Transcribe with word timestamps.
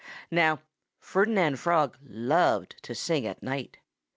Now, 0.31 0.61
Ferdinand 0.99 1.57
Frog 1.59 1.95
loved 2.01 2.77
to 2.81 2.95
sing 2.95 3.27
at 3.27 3.43
night. 3.43 3.77